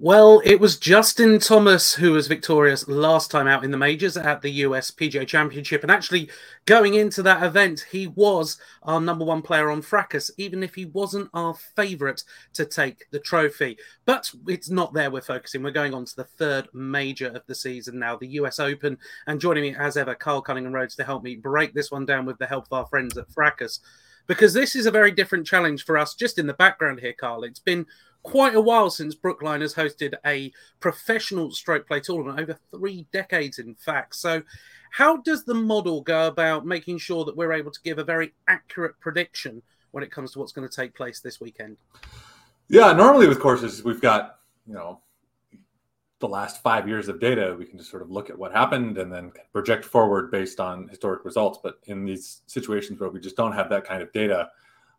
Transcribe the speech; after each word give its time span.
Well, 0.00 0.40
it 0.44 0.60
was 0.60 0.78
Justin 0.78 1.40
Thomas 1.40 1.92
who 1.92 2.12
was 2.12 2.28
victorious 2.28 2.86
last 2.86 3.32
time 3.32 3.48
out 3.48 3.64
in 3.64 3.72
the 3.72 3.76
majors 3.76 4.16
at 4.16 4.42
the 4.42 4.50
US 4.50 4.92
PGA 4.92 5.26
Championship. 5.26 5.82
And 5.82 5.90
actually, 5.90 6.30
going 6.66 6.94
into 6.94 7.20
that 7.24 7.42
event, 7.42 7.84
he 7.90 8.06
was 8.06 8.58
our 8.84 9.00
number 9.00 9.24
one 9.24 9.42
player 9.42 9.70
on 9.70 9.82
Fracas, 9.82 10.30
even 10.36 10.62
if 10.62 10.76
he 10.76 10.84
wasn't 10.84 11.28
our 11.34 11.52
favourite 11.52 12.22
to 12.52 12.64
take 12.64 13.10
the 13.10 13.18
trophy. 13.18 13.76
But 14.04 14.30
it's 14.46 14.70
not 14.70 14.94
there 14.94 15.10
we're 15.10 15.20
focusing. 15.20 15.64
We're 15.64 15.72
going 15.72 15.94
on 15.94 16.04
to 16.04 16.14
the 16.14 16.22
third 16.22 16.68
major 16.72 17.26
of 17.26 17.44
the 17.48 17.54
season 17.56 17.98
now, 17.98 18.14
the 18.14 18.28
US 18.28 18.60
Open. 18.60 18.98
And 19.26 19.40
joining 19.40 19.64
me 19.64 19.74
as 19.74 19.96
ever, 19.96 20.14
Carl 20.14 20.42
Cunningham 20.42 20.72
Rhodes 20.72 20.94
to 20.94 21.04
help 21.04 21.24
me 21.24 21.34
break 21.34 21.74
this 21.74 21.90
one 21.90 22.06
down 22.06 22.24
with 22.24 22.38
the 22.38 22.46
help 22.46 22.66
of 22.66 22.72
our 22.72 22.86
friends 22.86 23.18
at 23.18 23.32
Fracas. 23.32 23.80
Because 24.28 24.52
this 24.52 24.76
is 24.76 24.86
a 24.86 24.92
very 24.92 25.10
different 25.10 25.46
challenge 25.46 25.84
for 25.84 25.98
us, 25.98 26.14
just 26.14 26.38
in 26.38 26.46
the 26.46 26.54
background 26.54 27.00
here, 27.00 27.14
Carl. 27.18 27.42
It's 27.42 27.58
been 27.58 27.86
quite 28.22 28.54
a 28.54 28.60
while 28.60 28.90
since 28.90 29.14
Brookline 29.14 29.60
has 29.60 29.74
hosted 29.74 30.14
a 30.26 30.52
professional 30.80 31.50
stroke 31.50 31.86
play 31.86 32.00
tournament, 32.00 32.40
over 32.40 32.58
three 32.70 33.06
decades, 33.12 33.58
in 33.58 33.74
fact. 33.74 34.16
So, 34.16 34.42
how 34.90 35.18
does 35.18 35.44
the 35.44 35.54
model 35.54 36.00
go 36.00 36.26
about 36.26 36.64
making 36.64 36.98
sure 36.98 37.24
that 37.24 37.36
we're 37.36 37.52
able 37.52 37.70
to 37.70 37.80
give 37.82 37.98
a 37.98 38.04
very 38.04 38.32
accurate 38.46 38.98
prediction 39.00 39.62
when 39.90 40.02
it 40.02 40.10
comes 40.10 40.32
to 40.32 40.38
what's 40.38 40.52
going 40.52 40.68
to 40.68 40.74
take 40.74 40.94
place 40.94 41.20
this 41.20 41.40
weekend? 41.40 41.76
Yeah, 42.68 42.92
normally 42.92 43.28
with 43.28 43.40
courses, 43.40 43.84
we've 43.84 44.00
got, 44.00 44.38
you 44.66 44.74
know, 44.74 45.00
the 46.20 46.28
last 46.28 46.62
five 46.62 46.88
years 46.88 47.08
of 47.08 47.20
data, 47.20 47.54
we 47.58 47.64
can 47.64 47.78
just 47.78 47.90
sort 47.90 48.02
of 48.02 48.10
look 48.10 48.28
at 48.28 48.38
what 48.38 48.52
happened 48.52 48.98
and 48.98 49.12
then 49.12 49.32
project 49.52 49.84
forward 49.84 50.30
based 50.30 50.58
on 50.58 50.88
historic 50.88 51.24
results. 51.24 51.60
But 51.62 51.78
in 51.84 52.04
these 52.04 52.42
situations 52.46 52.98
where 52.98 53.10
we 53.10 53.20
just 53.20 53.36
don't 53.36 53.52
have 53.52 53.70
that 53.70 53.84
kind 53.84 54.02
of 54.02 54.12
data, 54.12 54.50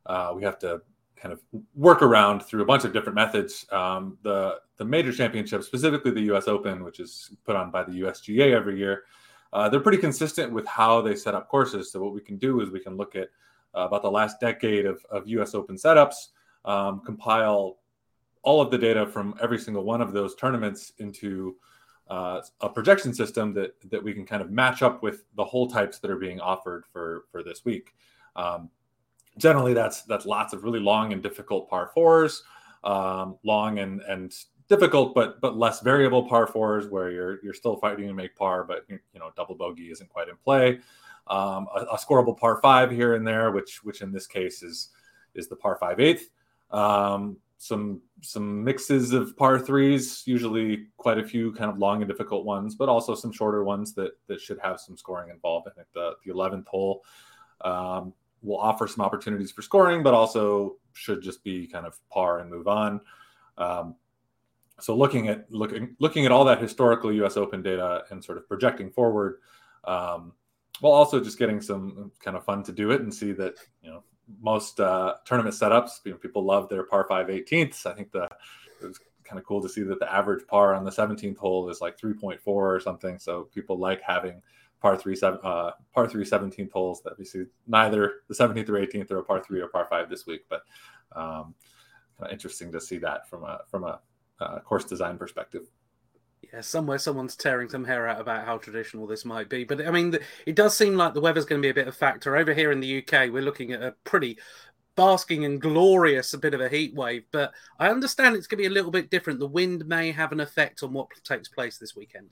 uh, 0.05 0.31
we 0.35 0.43
have 0.43 0.57
to 0.59 0.81
kind 1.21 1.33
of 1.33 1.41
work 1.75 2.01
around 2.01 2.41
through 2.41 2.61
a 2.61 2.65
bunch 2.65 2.85
of 2.85 2.93
different 2.93 3.15
methods. 3.15 3.65
Um, 3.71 4.17
the 4.23 4.59
the 4.77 4.85
major 4.85 5.11
championships, 5.11 5.65
specifically 5.67 6.11
the 6.11 6.21
U.S. 6.21 6.47
Open, 6.47 6.83
which 6.83 6.99
is 6.99 7.31
put 7.45 7.55
on 7.55 7.69
by 7.69 7.83
the 7.83 7.91
USGA 7.91 8.53
every 8.53 8.77
year, 8.77 9.03
uh, 9.51 9.67
they're 9.67 9.81
pretty 9.81 9.97
consistent 9.97 10.51
with 10.53 10.65
how 10.65 11.01
they 11.01 11.15
set 11.15 11.35
up 11.35 11.49
courses. 11.49 11.91
So 11.91 12.01
what 12.01 12.13
we 12.13 12.21
can 12.21 12.37
do 12.37 12.61
is 12.61 12.69
we 12.69 12.79
can 12.79 12.95
look 12.95 13.15
at 13.15 13.29
uh, 13.75 13.81
about 13.81 14.01
the 14.01 14.11
last 14.11 14.39
decade 14.39 14.85
of, 14.85 15.03
of 15.09 15.27
U.S. 15.27 15.53
Open 15.53 15.75
setups, 15.75 16.29
um, 16.65 17.01
compile 17.01 17.77
all 18.41 18.61
of 18.61 18.71
the 18.71 18.77
data 18.77 19.05
from 19.05 19.35
every 19.41 19.59
single 19.59 19.83
one 19.83 20.01
of 20.01 20.13
those 20.13 20.35
tournaments 20.35 20.93
into 20.99 21.55
uh, 22.09 22.41
a 22.61 22.69
projection 22.69 23.13
system 23.13 23.53
that 23.53 23.75
that 23.91 24.03
we 24.03 24.13
can 24.13 24.25
kind 24.25 24.41
of 24.41 24.49
match 24.49 24.81
up 24.81 25.03
with 25.03 25.25
the 25.35 25.43
hole 25.43 25.67
types 25.67 25.99
that 25.99 26.09
are 26.09 26.17
being 26.17 26.39
offered 26.39 26.85
for 26.91 27.25
for 27.31 27.43
this 27.43 27.65
week. 27.65 27.93
Um, 28.35 28.69
generally 29.39 29.73
that's 29.73 30.03
that's 30.03 30.25
lots 30.25 30.53
of 30.53 30.63
really 30.63 30.79
long 30.79 31.13
and 31.13 31.23
difficult 31.23 31.69
par 31.69 31.89
fours, 31.93 32.43
um, 32.83 33.37
long 33.43 33.79
and 33.79 34.01
and 34.01 34.35
difficult 34.67 35.15
but 35.15 35.41
but 35.41 35.57
less 35.57 35.81
variable 35.81 36.27
par 36.27 36.45
fours 36.45 36.87
where 36.87 37.09
you're 37.09 37.43
you're 37.43 37.53
still 37.53 37.77
fighting 37.77 38.07
to 38.07 38.13
make 38.13 38.35
par, 38.35 38.63
but 38.63 38.85
you 38.89 38.99
know 39.19 39.31
double 39.35 39.55
bogey 39.55 39.91
isn't 39.91 40.09
quite 40.09 40.29
in 40.29 40.35
play. 40.37 40.79
Um, 41.27 41.67
a, 41.75 41.81
a, 41.91 41.97
scoreable 41.97 42.35
par 42.37 42.59
five 42.61 42.89
here 42.89 43.13
and 43.13 43.25
there, 43.25 43.51
which 43.51 43.83
which 43.83 44.01
in 44.01 44.11
this 44.11 44.27
case 44.27 44.63
is 44.63 44.89
is 45.35 45.47
the 45.47 45.55
par 45.55 45.77
five 45.79 45.99
eighth. 45.99 46.29
Um, 46.71 47.37
some 47.57 48.01
some 48.21 48.63
mixes 48.63 49.11
of 49.11 49.35
par 49.37 49.59
threes, 49.59 50.23
usually 50.25 50.87
quite 50.97 51.17
a 51.17 51.23
few 51.23 51.51
kind 51.53 51.69
of 51.69 51.77
long 51.77 52.01
and 52.01 52.09
difficult 52.09 52.45
ones, 52.45 52.73
but 52.75 52.89
also 52.89 53.15
some 53.15 53.31
shorter 53.31 53.63
ones 53.63 53.93
that 53.93 54.11
that 54.27 54.41
should 54.41 54.59
have 54.59 54.79
some 54.79 54.97
scoring 54.97 55.29
involved. 55.29 55.67
I 55.67 55.71
think 55.71 55.87
the 55.93 56.13
the 56.25 56.31
eleventh 56.31 56.67
hole 56.67 57.03
um, 57.61 58.13
will 58.41 58.57
offer 58.57 58.87
some 58.87 59.03
opportunities 59.03 59.51
for 59.51 59.61
scoring, 59.61 60.03
but 60.03 60.13
also 60.13 60.77
should 60.93 61.21
just 61.21 61.43
be 61.43 61.67
kind 61.67 61.85
of 61.85 61.97
par 62.09 62.39
and 62.39 62.49
move 62.49 62.67
on. 62.67 63.01
Um, 63.57 63.95
so 64.79 64.95
looking 64.95 65.27
at 65.27 65.51
looking 65.51 65.95
looking 65.99 66.25
at 66.25 66.31
all 66.31 66.45
that 66.45 66.61
historical 66.61 67.11
U.S. 67.13 67.37
Open 67.37 67.61
data 67.61 68.03
and 68.11 68.23
sort 68.23 68.37
of 68.37 68.47
projecting 68.47 68.89
forward, 68.89 69.39
um, 69.83 70.33
while 70.79 70.93
also 70.93 71.21
just 71.21 71.37
getting 71.37 71.61
some 71.61 72.11
kind 72.19 72.37
of 72.37 72.45
fun 72.45 72.63
to 72.63 72.71
do 72.71 72.91
it 72.91 73.01
and 73.01 73.13
see 73.13 73.33
that 73.33 73.55
you 73.81 73.89
know 73.89 74.03
most 74.41 74.79
uh, 74.79 75.15
tournament 75.25 75.55
setups, 75.55 75.99
you 76.05 76.11
know, 76.11 76.17
people 76.17 76.43
love 76.43 76.69
their 76.69 76.83
par 76.83 77.05
five 77.09 77.27
18ths. 77.27 77.85
I 77.85 77.93
think 77.93 78.11
the 78.11 78.27
it 78.81 78.85
was 78.85 78.99
kind 79.23 79.39
of 79.39 79.45
cool 79.45 79.61
to 79.61 79.69
see 79.69 79.83
that 79.83 79.99
the 79.99 80.11
average 80.11 80.45
par 80.47 80.73
on 80.73 80.83
the 80.83 80.91
17th 80.91 81.37
hole 81.37 81.69
is 81.69 81.81
like 81.81 81.99
3.4 81.99 82.39
or 82.45 82.79
something. 82.79 83.19
So 83.19 83.43
people 83.53 83.77
like 83.77 84.01
having 84.01 84.41
par 84.81 84.95
three, 84.97 85.15
seven, 85.15 85.39
uh, 85.43 85.71
par 85.93 86.07
three 86.07 86.25
17th 86.25 86.71
holes 86.71 87.01
that 87.03 87.17
we 87.17 87.25
see 87.25 87.45
neither 87.67 88.21
the 88.27 88.35
17th 88.35 88.69
or 88.69 88.73
18th 88.73 89.11
or 89.11 89.17
a 89.17 89.23
par 89.23 89.43
three 89.43 89.61
or 89.61 89.67
par 89.67 89.87
five 89.89 90.09
this 90.09 90.25
week, 90.25 90.45
but 90.49 90.63
um, 91.15 91.53
kind 92.17 92.27
of 92.27 92.31
interesting 92.31 92.71
to 92.71 92.81
see 92.81 92.97
that 92.97 93.27
from 93.29 93.43
a 93.43 93.61
from 93.69 93.83
a 93.83 93.99
uh, 94.39 94.59
course 94.59 94.85
design 94.85 95.17
perspective. 95.17 95.63
Yeah, 96.53 96.61
somewhere 96.61 96.97
someone's 96.97 97.35
tearing 97.35 97.69
some 97.69 97.83
hair 97.83 98.07
out 98.07 98.21
about 98.21 98.45
how 98.45 98.57
traditional 98.57 99.05
this 99.05 99.25
might 99.25 99.49
be, 99.49 99.65
but 99.65 99.85
I 99.85 99.91
mean, 99.91 100.17
it 100.45 100.55
does 100.55 100.75
seem 100.75 100.95
like 100.95 101.13
the 101.13 101.21
weather's 101.21 101.45
going 101.45 101.61
to 101.61 101.65
be 101.65 101.69
a 101.69 101.73
bit 101.73 101.87
of 101.87 101.93
a 101.93 101.97
factor 101.97 102.37
over 102.37 102.53
here 102.53 102.71
in 102.71 102.79
the 102.79 102.99
UK. 102.99 103.29
We're 103.29 103.43
looking 103.43 103.73
at 103.73 103.83
a 103.83 103.93
pretty 104.05 104.39
basking 104.95 105.45
and 105.45 105.61
glorious 105.61 106.33
a 106.33 106.37
bit 106.37 106.53
of 106.53 106.61
a 106.61 106.69
heat 106.69 106.95
wave, 106.95 107.23
but 107.31 107.51
I 107.77 107.89
understand 107.89 108.35
it's 108.35 108.47
going 108.47 108.57
to 108.57 108.69
be 108.69 108.71
a 108.71 108.73
little 108.73 108.91
bit 108.91 109.09
different. 109.09 109.39
The 109.39 109.47
wind 109.47 109.85
may 109.85 110.11
have 110.11 110.31
an 110.31 110.39
effect 110.39 110.81
on 110.81 110.93
what 110.93 111.09
takes 111.23 111.49
place 111.49 111.77
this 111.77 111.95
weekend. 111.95 112.29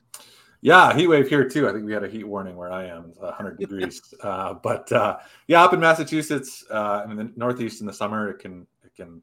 Yeah, 0.67 0.93
heat 0.93 1.07
wave 1.07 1.29
here 1.29 1.47
too. 1.47 1.69
I 1.69 1.71
think 1.71 1.85
we 1.85 1.93
had 1.93 2.03
a 2.03 2.09
heat 2.09 2.25
warning 2.25 2.57
where 2.57 2.73
I 2.73 2.87
am, 2.87 3.13
100 3.15 3.57
degrees. 3.57 4.13
uh, 4.21 4.53
but 4.55 4.91
uh, 4.91 5.19
yeah, 5.47 5.63
up 5.63 5.71
in 5.71 5.79
Massachusetts, 5.79 6.65
uh, 6.69 7.05
in 7.09 7.15
the 7.15 7.31
Northeast 7.37 7.79
in 7.79 7.87
the 7.87 7.93
summer, 7.93 8.29
it 8.31 8.39
can 8.39 8.67
it 8.83 8.93
can 8.93 9.21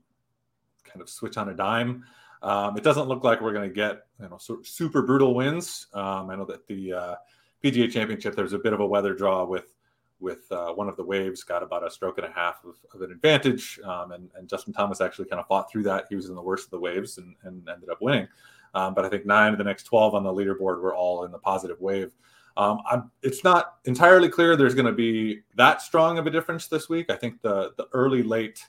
kind 0.84 1.02
of 1.02 1.10
switch 1.10 1.36
on 1.36 1.50
a 1.50 1.54
dime. 1.54 2.02
Um, 2.42 2.78
it 2.78 2.82
doesn't 2.82 3.08
look 3.08 3.24
like 3.24 3.42
we're 3.42 3.52
going 3.52 3.68
to 3.68 3.74
get 3.74 4.06
you 4.22 4.30
know 4.30 4.38
super 4.62 5.02
brutal 5.02 5.34
winds. 5.34 5.88
Um, 5.92 6.30
I 6.30 6.36
know 6.36 6.46
that 6.46 6.66
the 6.66 6.94
uh, 6.94 7.14
PGA 7.62 7.92
Championship 7.92 8.34
there's 8.34 8.54
a 8.54 8.58
bit 8.58 8.72
of 8.72 8.80
a 8.80 8.86
weather 8.86 9.12
draw 9.12 9.44
with 9.44 9.74
with 10.20 10.50
uh, 10.50 10.72
one 10.72 10.88
of 10.88 10.96
the 10.96 11.04
waves 11.04 11.42
got 11.42 11.62
about 11.62 11.86
a 11.86 11.90
stroke 11.90 12.16
and 12.16 12.26
a 12.26 12.32
half 12.32 12.64
of, 12.64 12.76
of 12.94 13.02
an 13.02 13.12
advantage, 13.12 13.78
um, 13.84 14.12
and, 14.12 14.30
and 14.36 14.48
Justin 14.48 14.72
Thomas 14.72 15.02
actually 15.02 15.28
kind 15.28 15.40
of 15.40 15.46
fought 15.46 15.70
through 15.70 15.82
that. 15.82 16.06
He 16.08 16.16
was 16.16 16.30
in 16.30 16.36
the 16.36 16.42
worst 16.42 16.64
of 16.64 16.70
the 16.70 16.80
waves 16.80 17.18
and, 17.18 17.36
and 17.42 17.68
ended 17.68 17.90
up 17.90 18.00
winning. 18.00 18.28
Um, 18.74 18.94
but 18.94 19.04
I 19.04 19.08
think 19.08 19.24
nine 19.24 19.52
of 19.52 19.58
the 19.58 19.64
next 19.64 19.84
12 19.84 20.14
on 20.14 20.24
the 20.24 20.32
leaderboard 20.32 20.80
were 20.80 20.94
all 20.94 21.24
in 21.24 21.32
the 21.32 21.38
positive 21.38 21.80
wave. 21.80 22.12
Um, 22.56 22.80
it's 23.22 23.42
not 23.42 23.78
entirely 23.84 24.28
clear 24.28 24.56
there's 24.56 24.74
going 24.74 24.86
to 24.86 24.92
be 24.92 25.40
that 25.56 25.82
strong 25.82 26.18
of 26.18 26.26
a 26.26 26.30
difference 26.30 26.68
this 26.68 26.88
week. 26.88 27.10
I 27.10 27.16
think 27.16 27.42
the 27.42 27.72
the 27.76 27.88
early 27.92 28.22
late 28.22 28.64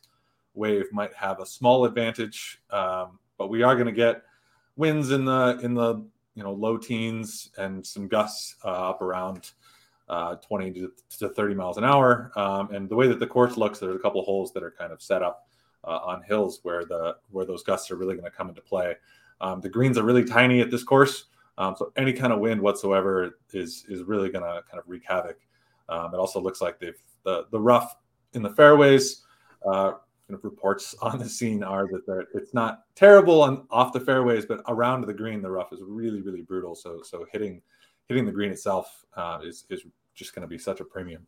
wave 0.56 0.92
might 0.92 1.14
have 1.14 1.40
a 1.40 1.46
small 1.46 1.86
advantage, 1.86 2.62
um, 2.72 3.20
but 3.38 3.50
we 3.50 3.62
are 3.62 3.76
going 3.76 3.86
to 3.86 3.92
get 3.92 4.24
winds 4.76 5.12
in 5.12 5.26
the 5.26 5.60
in 5.62 5.76
the 5.76 6.04
you 6.34 6.44
know 6.44 6.54
low 6.54 6.78
teens 6.78 7.52
and 7.58 7.86
some 7.86 8.08
gusts 8.08 8.56
uh, 8.66 8.90
up 8.90 9.02
around 9.02 9.52
uh, 10.10 10.36
20 10.36 10.72
to, 10.72 10.92
to, 11.18 11.30
30 11.30 11.56
miles 11.56 11.78
an 11.78 11.84
hour. 11.84 12.32
Um, 12.36 12.72
and 12.72 12.88
the 12.88 12.96
way 12.96 13.08
that 13.08 13.20
the 13.20 13.26
course 13.26 13.58
looks, 13.58 13.80
there's 13.80 13.96
a 13.96 14.00
couple 14.00 14.22
holes 14.24 14.54
that 14.54 14.62
are 14.62 14.70
kind 14.70 14.92
of 14.92 15.02
set 15.02 15.24
up 15.24 15.48
uh, 15.84 16.00
on 16.04 16.22
hills 16.24 16.60
where 16.64 16.86
the 16.86 17.16
where 17.32 17.46
those 17.46 17.64
gusts 17.64 17.92
are 17.92 17.96
really 17.96 18.16
going 18.16 18.30
to 18.30 18.36
come 18.36 18.50
into 18.50 18.62
play. 18.62 18.96
Um, 19.42 19.62
the 19.62 19.70
greens 19.70 19.98
are 19.98 20.04
really 20.04 20.24
tiny 20.24 20.62
at 20.62 20.72
this 20.72 20.84
course, 20.84 21.26
um, 21.58 21.76
so 21.78 21.92
any 21.96 22.14
kind 22.14 22.34
of 22.34 22.40
wind 22.40 22.62
whatsoever 22.62 23.38
is 23.54 23.86
is 23.88 24.04
really 24.04 24.30
going 24.30 24.44
to 24.44 24.62
kind 24.70 24.80
of 24.80 24.84
wreak 24.88 25.04
havoc. 25.06 25.38
Um, 25.90 26.14
it 26.14 26.18
also 26.18 26.42
looks 26.42 26.62
like 26.62 26.80
they've 26.80 27.00
the 27.24 27.46
the 27.52 27.60
rough 27.60 27.96
in 28.34 28.42
the 28.42 28.50
fairways. 28.50 29.24
Uh, 29.66 29.94
kind 30.28 30.38
of 30.38 30.44
reports 30.44 30.96
on 31.02 31.20
the 31.20 31.30
scene 31.30 31.64
are 31.64 31.88
that 31.88 32.26
it's 32.34 32.54
not 32.54 32.84
terrible 32.96 33.42
on 33.42 33.68
off 33.70 33.94
the 33.94 34.00
fairways, 34.00 34.46
but 34.46 34.62
around 34.68 35.06
the 35.06 35.14
green, 35.14 35.42
the 35.42 35.50
rough 35.50 35.72
is 35.72 35.80
really 35.84 36.22
really 36.22 36.42
brutal. 36.42 36.76
So 36.76 37.02
so 37.04 37.26
hitting 37.32 37.62
hitting 38.08 38.26
the 38.26 38.32
green 38.32 38.52
itself 38.52 39.06
uh, 39.16 39.40
is 39.44 39.66
is 39.70 39.84
just 40.14 40.34
going 40.34 40.42
to 40.42 40.48
be 40.48 40.58
such 40.58 40.80
a 40.80 40.86
premium. 40.86 41.26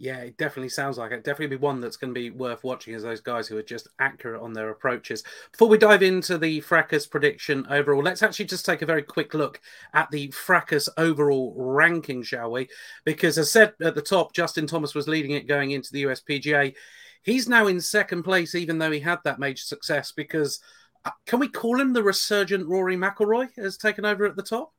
Yeah, 0.00 0.20
it 0.20 0.38
definitely 0.38 0.70
sounds 0.70 0.96
like 0.96 1.12
it. 1.12 1.24
Definitely 1.24 1.58
be 1.58 1.60
one 1.60 1.78
that's 1.78 1.98
going 1.98 2.14
to 2.14 2.18
be 2.18 2.30
worth 2.30 2.64
watching 2.64 2.94
as 2.94 3.02
those 3.02 3.20
guys 3.20 3.46
who 3.46 3.58
are 3.58 3.62
just 3.62 3.86
accurate 3.98 4.40
on 4.40 4.54
their 4.54 4.70
approaches. 4.70 5.22
Before 5.52 5.68
we 5.68 5.76
dive 5.76 6.02
into 6.02 6.38
the 6.38 6.62
Fracas 6.62 7.06
prediction 7.06 7.66
overall, 7.68 8.02
let's 8.02 8.22
actually 8.22 8.46
just 8.46 8.64
take 8.64 8.80
a 8.80 8.86
very 8.86 9.02
quick 9.02 9.34
look 9.34 9.60
at 9.92 10.10
the 10.10 10.30
Fracas 10.30 10.88
overall 10.96 11.52
ranking, 11.54 12.22
shall 12.22 12.50
we? 12.50 12.70
Because 13.04 13.36
as 13.36 13.50
said 13.50 13.74
at 13.82 13.94
the 13.94 14.00
top, 14.00 14.32
Justin 14.32 14.66
Thomas 14.66 14.94
was 14.94 15.06
leading 15.06 15.32
it 15.32 15.46
going 15.46 15.72
into 15.72 15.92
the 15.92 16.04
USPGA. 16.04 16.74
He's 17.20 17.46
now 17.46 17.66
in 17.66 17.78
second 17.78 18.22
place, 18.22 18.54
even 18.54 18.78
though 18.78 18.90
he 18.90 19.00
had 19.00 19.18
that 19.24 19.38
major 19.38 19.64
success. 19.64 20.12
Because 20.12 20.60
uh, 21.04 21.10
can 21.26 21.40
we 21.40 21.48
call 21.48 21.78
him 21.78 21.92
the 21.92 22.02
resurgent 22.02 22.66
Rory 22.66 22.96
McIlroy 22.96 23.54
has 23.56 23.76
taken 23.76 24.06
over 24.06 24.24
at 24.24 24.34
the 24.34 24.42
top? 24.42 24.72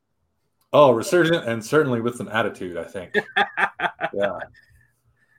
Oh, 0.72 0.90
resurgent 0.90 1.46
and 1.46 1.64
certainly 1.64 2.00
with 2.00 2.16
some 2.16 2.28
attitude, 2.28 2.76
I 2.76 2.84
think. 2.84 3.14
yeah. 4.12 4.38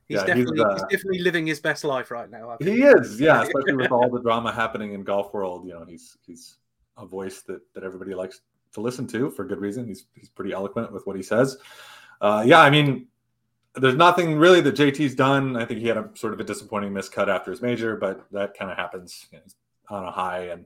He's 0.07 0.17
yeah, 0.17 0.25
definitely 0.25 0.57
he's, 0.57 0.65
uh, 0.65 0.73
he's, 0.73 0.97
definitely 0.97 1.19
living 1.19 1.47
his 1.47 1.59
best 1.59 1.83
life 1.83 2.11
right 2.11 2.29
now. 2.29 2.57
He 2.59 2.83
is, 2.83 3.19
yeah, 3.21 3.43
especially 3.43 3.75
with 3.75 3.91
all 3.91 4.09
the 4.09 4.21
drama 4.21 4.51
happening 4.51 4.93
in 4.93 5.03
golf 5.03 5.33
world. 5.33 5.65
You 5.65 5.73
know, 5.73 5.85
he's 5.85 6.17
he's 6.25 6.57
a 6.97 7.05
voice 7.05 7.41
that 7.43 7.61
that 7.73 7.83
everybody 7.83 8.13
likes 8.13 8.41
to 8.73 8.81
listen 8.81 9.07
to 9.07 9.29
for 9.29 9.45
good 9.45 9.59
reason. 9.59 9.87
He's 9.87 10.05
he's 10.15 10.29
pretty 10.29 10.51
eloquent 10.51 10.91
with 10.91 11.05
what 11.07 11.15
he 11.15 11.23
says. 11.23 11.57
Uh, 12.19 12.43
yeah, 12.45 12.59
I 12.59 12.69
mean, 12.69 13.07
there's 13.75 13.95
nothing 13.95 14.35
really 14.35 14.61
that 14.61 14.75
JT's 14.75 15.15
done. 15.15 15.55
I 15.55 15.65
think 15.65 15.79
he 15.79 15.87
had 15.87 15.97
a 15.97 16.09
sort 16.15 16.33
of 16.33 16.39
a 16.39 16.43
disappointing 16.43 16.91
miscut 16.91 17.27
after 17.27 17.51
his 17.51 17.61
major, 17.61 17.95
but 17.95 18.25
that 18.31 18.57
kind 18.57 18.71
of 18.71 18.77
happens 18.77 19.27
you 19.31 19.39
know, 19.39 19.97
on 19.97 20.05
a 20.05 20.11
high, 20.11 20.45
and 20.45 20.65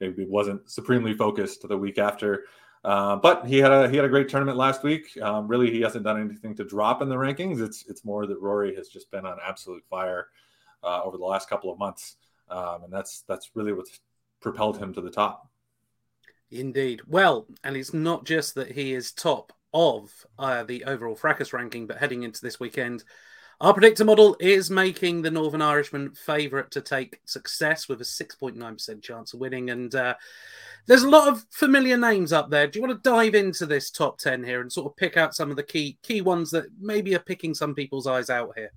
maybe 0.00 0.24
wasn't 0.26 0.68
supremely 0.70 1.14
focused 1.14 1.66
the 1.68 1.76
week 1.76 1.98
after. 1.98 2.44
Uh, 2.88 3.16
but 3.16 3.46
he 3.46 3.58
had 3.58 3.70
a 3.70 3.86
he 3.90 3.96
had 3.96 4.06
a 4.06 4.08
great 4.08 4.30
tournament 4.30 4.56
last 4.56 4.82
week. 4.82 5.14
Um, 5.20 5.46
really, 5.46 5.70
he 5.70 5.82
hasn't 5.82 6.04
done 6.04 6.18
anything 6.18 6.56
to 6.56 6.64
drop 6.64 7.02
in 7.02 7.10
the 7.10 7.16
rankings. 7.16 7.60
It's 7.60 7.84
it's 7.86 8.02
more 8.02 8.26
that 8.26 8.40
Rory 8.40 8.74
has 8.76 8.88
just 8.88 9.10
been 9.10 9.26
on 9.26 9.36
absolute 9.46 9.84
fire 9.90 10.28
uh, 10.82 11.02
over 11.02 11.18
the 11.18 11.24
last 11.24 11.50
couple 11.50 11.70
of 11.70 11.78
months, 11.78 12.16
um, 12.48 12.84
and 12.84 12.90
that's 12.90 13.24
that's 13.28 13.50
really 13.54 13.74
what's 13.74 14.00
propelled 14.40 14.78
him 14.78 14.94
to 14.94 15.02
the 15.02 15.10
top. 15.10 15.50
Indeed. 16.50 17.02
Well, 17.06 17.46
and 17.62 17.76
it's 17.76 17.92
not 17.92 18.24
just 18.24 18.54
that 18.54 18.72
he 18.72 18.94
is 18.94 19.12
top 19.12 19.52
of 19.74 20.10
uh, 20.38 20.62
the 20.62 20.84
overall 20.84 21.14
fracas 21.14 21.52
ranking, 21.52 21.86
but 21.86 21.98
heading 21.98 22.22
into 22.22 22.40
this 22.40 22.58
weekend, 22.58 23.04
our 23.60 23.72
predictor 23.72 24.04
model 24.04 24.36
is 24.38 24.70
making 24.70 25.22
the 25.22 25.30
Northern 25.30 25.62
Irishman 25.62 26.12
favourite 26.12 26.70
to 26.70 26.80
take 26.80 27.20
success 27.24 27.88
with 27.88 28.00
a 28.00 28.04
6.9% 28.04 29.02
chance 29.02 29.34
of 29.34 29.40
winning. 29.40 29.70
And 29.70 29.92
uh, 29.94 30.14
there's 30.86 31.02
a 31.02 31.10
lot 31.10 31.26
of 31.26 31.44
familiar 31.50 31.96
names 31.96 32.32
up 32.32 32.50
there. 32.50 32.68
Do 32.68 32.78
you 32.78 32.86
want 32.86 33.02
to 33.02 33.10
dive 33.10 33.34
into 33.34 33.66
this 33.66 33.90
top 33.90 34.18
10 34.18 34.44
here 34.44 34.60
and 34.60 34.72
sort 34.72 34.86
of 34.86 34.96
pick 34.96 35.16
out 35.16 35.34
some 35.34 35.50
of 35.50 35.56
the 35.56 35.64
key 35.64 35.98
key 36.02 36.20
ones 36.20 36.50
that 36.52 36.66
maybe 36.80 37.14
are 37.16 37.20
picking 37.20 37.52
some 37.52 37.74
people's 37.74 38.06
eyes 38.06 38.30
out 38.30 38.52
here? 38.56 38.70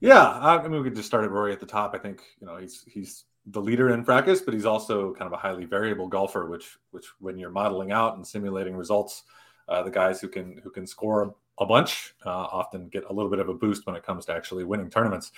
Yeah, 0.00 0.22
I 0.22 0.66
mean, 0.66 0.82
we 0.82 0.88
could 0.88 0.96
just 0.96 1.08
start 1.08 1.24
at 1.24 1.30
Rory 1.30 1.52
at 1.52 1.60
the 1.60 1.66
top. 1.66 1.94
I 1.94 1.98
think 1.98 2.22
you 2.40 2.46
know 2.46 2.56
he's 2.56 2.84
he's 2.86 3.24
the 3.46 3.60
leader 3.60 3.90
in 3.90 4.04
fracas, 4.04 4.40
but 4.40 4.54
he's 4.54 4.66
also 4.66 5.14
kind 5.14 5.26
of 5.26 5.32
a 5.32 5.36
highly 5.36 5.66
variable 5.66 6.08
golfer, 6.08 6.46
which 6.46 6.76
which 6.90 7.06
when 7.20 7.38
you're 7.38 7.50
modeling 7.50 7.92
out 7.92 8.16
and 8.16 8.26
simulating 8.26 8.76
results, 8.76 9.22
uh, 9.68 9.82
the 9.82 9.90
guys 9.90 10.20
who 10.20 10.28
can 10.28 10.58
who 10.62 10.70
can 10.70 10.86
score 10.86 11.34
a 11.58 11.66
bunch 11.66 12.14
uh, 12.24 12.30
often 12.30 12.88
get 12.88 13.04
a 13.08 13.12
little 13.12 13.30
bit 13.30 13.38
of 13.38 13.48
a 13.48 13.54
boost 13.54 13.86
when 13.86 13.96
it 13.96 14.02
comes 14.02 14.26
to 14.26 14.32
actually 14.32 14.64
winning 14.64 14.90
tournaments. 14.90 15.32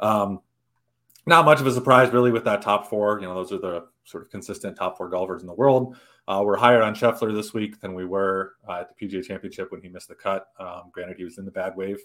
Um, 0.00 0.40
not 1.26 1.44
much 1.44 1.60
of 1.60 1.66
a 1.66 1.72
surprise 1.72 2.12
really 2.12 2.30
with 2.30 2.44
that 2.44 2.62
top 2.62 2.88
four. 2.88 3.20
You 3.20 3.26
know, 3.26 3.34
those 3.34 3.52
are 3.52 3.58
the 3.58 3.86
sort 4.04 4.22
of 4.24 4.30
consistent 4.30 4.76
top 4.76 4.96
four 4.96 5.08
golfers 5.08 5.42
in 5.42 5.48
the 5.48 5.54
world. 5.54 5.96
Uh, 6.28 6.42
we're 6.44 6.56
higher 6.56 6.82
on 6.82 6.94
Scheffler 6.94 7.34
this 7.34 7.52
week 7.52 7.80
than 7.80 7.94
we 7.94 8.04
were 8.04 8.54
uh, 8.68 8.80
at 8.80 8.88
the 8.88 9.08
PGA 9.08 9.24
Championship 9.24 9.70
when 9.70 9.80
he 9.80 9.88
missed 9.88 10.08
the 10.08 10.14
cut. 10.14 10.48
Um, 10.58 10.90
granted, 10.92 11.16
he 11.16 11.24
was 11.24 11.38
in 11.38 11.44
the 11.44 11.50
bad 11.50 11.76
wave, 11.76 11.98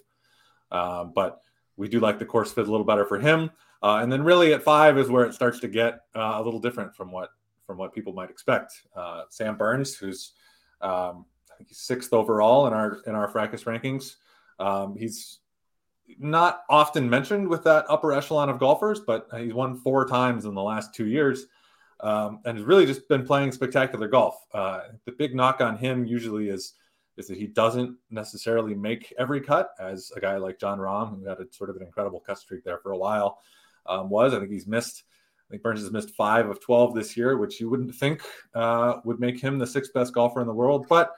um, 0.70 1.12
but 1.14 1.40
we 1.76 1.88
do 1.88 2.00
like 2.00 2.18
the 2.18 2.24
course 2.24 2.52
fit 2.52 2.66
a 2.66 2.70
little 2.70 2.86
better 2.86 3.04
for 3.04 3.18
him. 3.18 3.50
Uh, 3.82 3.98
and 4.00 4.12
then 4.12 4.22
really 4.22 4.52
at 4.52 4.62
five 4.62 4.96
is 4.96 5.08
where 5.08 5.24
it 5.24 5.34
starts 5.34 5.58
to 5.60 5.68
get 5.68 6.00
uh, 6.14 6.34
a 6.36 6.42
little 6.42 6.60
different 6.60 6.94
from 6.94 7.10
what 7.10 7.30
from 7.66 7.78
what 7.78 7.94
people 7.94 8.12
might 8.12 8.30
expect. 8.30 8.72
Uh, 8.94 9.22
Sam 9.30 9.56
Burns, 9.56 9.96
who's 9.96 10.32
um, 10.80 11.24
sixth 11.70 12.12
overall 12.12 12.66
in 12.66 12.72
our 12.72 12.98
in 13.06 13.14
our 13.14 13.28
Fracas 13.28 13.64
rankings. 13.64 14.16
Um, 14.58 14.96
he's 14.96 15.40
not 16.18 16.62
often 16.68 17.08
mentioned 17.08 17.48
with 17.48 17.64
that 17.64 17.86
upper 17.88 18.12
echelon 18.12 18.48
of 18.48 18.58
golfers, 18.58 19.00
but 19.00 19.28
he's 19.38 19.54
won 19.54 19.78
four 19.78 20.06
times 20.06 20.44
in 20.44 20.54
the 20.54 20.62
last 20.62 20.94
two 20.94 21.06
years. 21.06 21.46
Um, 22.00 22.40
and 22.44 22.58
has 22.58 22.66
really 22.66 22.84
just 22.84 23.08
been 23.08 23.24
playing 23.24 23.52
spectacular 23.52 24.08
golf. 24.08 24.34
Uh, 24.52 24.80
the 25.04 25.12
big 25.12 25.36
knock 25.36 25.60
on 25.60 25.76
him 25.76 26.04
usually 26.04 26.48
is 26.48 26.74
is 27.16 27.28
that 27.28 27.36
he 27.38 27.46
doesn't 27.46 27.96
necessarily 28.10 28.74
make 28.74 29.14
every 29.18 29.40
cut, 29.40 29.70
as 29.78 30.10
a 30.16 30.20
guy 30.20 30.36
like 30.36 30.58
Jon 30.58 30.78
Rahm, 30.78 31.20
who 31.20 31.28
had 31.28 31.38
a 31.38 31.46
sort 31.52 31.70
of 31.70 31.76
an 31.76 31.82
incredible 31.82 32.18
cut 32.18 32.38
streak 32.38 32.64
there 32.64 32.78
for 32.78 32.90
a 32.90 32.98
while, 32.98 33.38
um, 33.86 34.10
was. 34.10 34.34
I 34.34 34.40
think 34.40 34.50
he's 34.50 34.66
missed. 34.66 35.04
I 35.46 35.50
think 35.50 35.62
Burns 35.62 35.80
has 35.80 35.92
missed 35.92 36.10
five 36.10 36.48
of 36.48 36.60
twelve 36.60 36.92
this 36.92 37.16
year, 37.16 37.36
which 37.36 37.60
you 37.60 37.70
wouldn't 37.70 37.94
think 37.94 38.22
uh, 38.54 38.94
would 39.04 39.20
make 39.20 39.38
him 39.38 39.58
the 39.58 39.66
sixth 39.66 39.92
best 39.92 40.12
golfer 40.12 40.40
in 40.40 40.48
the 40.48 40.52
world. 40.52 40.86
But 40.88 41.12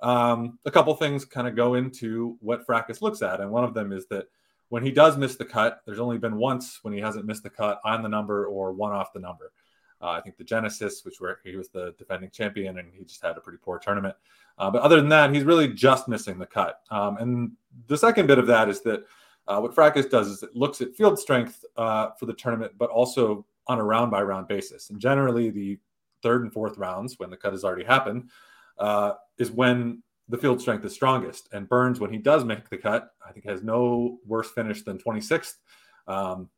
um, 0.00 0.58
a 0.64 0.70
couple 0.70 0.94
things 0.94 1.24
kind 1.24 1.48
of 1.48 1.56
go 1.56 1.74
into 1.74 2.36
what 2.40 2.64
Fracas 2.66 3.02
looks 3.02 3.22
at, 3.22 3.40
and 3.40 3.50
one 3.50 3.64
of 3.64 3.74
them 3.74 3.92
is 3.92 4.06
that 4.08 4.26
when 4.68 4.82
he 4.82 4.90
does 4.90 5.16
miss 5.16 5.36
the 5.36 5.44
cut, 5.44 5.80
there's 5.86 5.98
only 5.98 6.18
been 6.18 6.36
once 6.36 6.80
when 6.82 6.92
he 6.92 7.00
hasn't 7.00 7.24
missed 7.24 7.42
the 7.42 7.50
cut 7.50 7.80
on 7.84 8.02
the 8.02 8.08
number 8.08 8.46
or 8.46 8.72
one 8.72 8.92
off 8.92 9.12
the 9.12 9.20
number. 9.20 9.52
Uh, 10.00 10.10
I 10.10 10.20
think 10.20 10.36
the 10.36 10.44
Genesis, 10.44 11.04
which 11.04 11.20
where 11.20 11.38
he 11.42 11.56
was 11.56 11.70
the 11.70 11.94
defending 11.98 12.30
champion, 12.30 12.78
and 12.78 12.92
he 12.94 13.04
just 13.04 13.22
had 13.22 13.36
a 13.36 13.40
pretty 13.40 13.58
poor 13.60 13.78
tournament. 13.78 14.14
Uh, 14.58 14.70
but 14.70 14.82
other 14.82 14.96
than 14.96 15.08
that, 15.08 15.34
he's 15.34 15.44
really 15.44 15.68
just 15.68 16.06
missing 16.06 16.38
the 16.38 16.46
cut. 16.46 16.80
Um, 16.90 17.16
and 17.16 17.52
the 17.86 17.98
second 17.98 18.26
bit 18.26 18.38
of 18.38 18.46
that 18.46 18.68
is 18.68 18.82
that 18.82 19.04
uh, 19.48 19.58
what 19.58 19.74
Fracas 19.74 20.06
does 20.06 20.28
is 20.28 20.42
it 20.42 20.54
looks 20.54 20.80
at 20.80 20.94
field 20.94 21.18
strength 21.18 21.64
uh, 21.76 22.10
for 22.18 22.26
the 22.26 22.34
tournament, 22.34 22.72
but 22.78 22.90
also 22.90 23.44
on 23.66 23.78
a 23.78 23.84
round 23.84 24.10
by 24.10 24.22
round 24.22 24.46
basis. 24.46 24.90
And 24.90 25.00
generally, 25.00 25.50
the 25.50 25.78
third 26.22 26.42
and 26.42 26.52
fourth 26.52 26.76
rounds, 26.78 27.18
when 27.18 27.30
the 27.30 27.36
cut 27.36 27.52
has 27.52 27.64
already 27.64 27.84
happened, 27.84 28.30
uh, 28.78 29.12
is 29.38 29.50
when 29.50 30.02
the 30.28 30.36
field 30.36 30.60
strength 30.60 30.84
is 30.84 30.92
strongest. 30.92 31.48
And 31.52 31.68
Burns, 31.68 32.00
when 32.00 32.12
he 32.12 32.18
does 32.18 32.44
make 32.44 32.68
the 32.68 32.76
cut, 32.76 33.10
I 33.26 33.32
think 33.32 33.46
has 33.46 33.62
no 33.62 34.18
worse 34.26 34.50
finish 34.50 34.82
than 34.82 34.98
26th. 34.98 35.54
Um, 36.06 36.50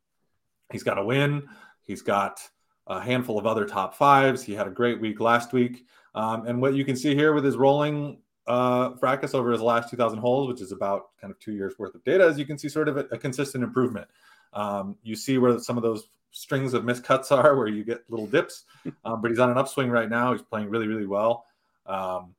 he's 0.72 0.82
got 0.82 0.98
a 0.98 1.04
win. 1.04 1.48
He's 1.84 2.02
got 2.02 2.40
a 2.86 3.00
handful 3.00 3.38
of 3.38 3.46
other 3.46 3.64
top 3.64 3.94
fives. 3.94 4.42
He 4.42 4.54
had 4.54 4.66
a 4.66 4.70
great 4.70 5.00
week 5.00 5.20
last 5.20 5.52
week. 5.52 5.86
Um, 6.14 6.46
and 6.46 6.60
what 6.60 6.74
you 6.74 6.84
can 6.84 6.96
see 6.96 7.14
here 7.14 7.32
with 7.32 7.44
his 7.44 7.56
rolling 7.56 8.18
uh, 8.46 8.96
fracas 8.96 9.34
over 9.34 9.52
his 9.52 9.60
last 9.60 9.90
2,000 9.90 10.18
holes, 10.18 10.48
which 10.48 10.60
is 10.60 10.72
about 10.72 11.10
kind 11.20 11.30
of 11.30 11.38
two 11.38 11.52
years 11.52 11.78
worth 11.78 11.94
of 11.94 12.02
data, 12.02 12.26
is 12.26 12.38
you 12.38 12.46
can 12.46 12.58
see 12.58 12.68
sort 12.68 12.88
of 12.88 12.96
a, 12.96 13.00
a 13.12 13.18
consistent 13.18 13.62
improvement. 13.62 14.08
Um, 14.52 14.96
you 15.02 15.14
see 15.14 15.38
where 15.38 15.58
some 15.60 15.76
of 15.76 15.84
those 15.84 16.08
strings 16.32 16.74
of 16.74 16.82
miscuts 16.82 17.30
are, 17.30 17.56
where 17.56 17.68
you 17.68 17.84
get 17.84 18.02
little 18.08 18.26
dips, 18.26 18.64
um, 19.04 19.22
but 19.22 19.30
he's 19.30 19.38
on 19.38 19.50
an 19.50 19.58
upswing 19.58 19.90
right 19.90 20.08
now. 20.08 20.32
He's 20.32 20.42
playing 20.42 20.68
really, 20.68 20.88
really 20.88 21.06
well, 21.06 21.44
um, 21.86 22.34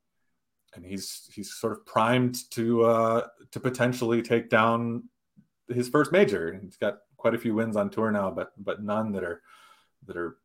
and 0.75 0.85
he's 0.85 1.29
he's 1.33 1.53
sort 1.53 1.73
of 1.73 1.85
primed 1.85 2.49
to 2.51 2.83
uh, 2.83 3.27
to 3.51 3.59
potentially 3.59 4.21
take 4.21 4.49
down 4.49 5.03
his 5.67 5.89
first 5.89 6.11
major. 6.11 6.59
He's 6.61 6.77
got 6.77 6.99
quite 7.17 7.35
a 7.35 7.39
few 7.39 7.53
wins 7.53 7.75
on 7.75 7.89
tour 7.89 8.11
now, 8.11 8.31
but 8.31 8.51
but 8.57 8.83
none 8.83 9.11
that 9.13 9.23
are 9.23 9.41
that 10.07 10.17
are 10.17 10.37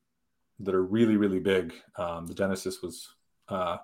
that 0.60 0.74
are 0.74 0.84
really 0.84 1.16
really 1.16 1.40
big. 1.40 1.74
Um, 1.96 2.26
the 2.26 2.34
Genesis 2.34 2.82
was 2.82 3.08
uh, 3.48 3.78